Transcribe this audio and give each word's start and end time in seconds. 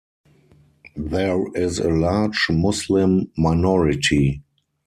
There 0.95 1.43
is 1.53 1.77
a 1.77 1.89
large 1.91 2.47
Muslim 2.49 3.31
minority. 3.37 4.41